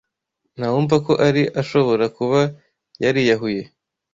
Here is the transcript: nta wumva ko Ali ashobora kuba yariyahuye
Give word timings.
nta 0.57 0.67
wumva 0.73 0.95
ko 1.05 1.11
Ali 1.27 1.43
ashobora 1.61 2.05
kuba 2.17 2.39
yariyahuye 3.03 3.61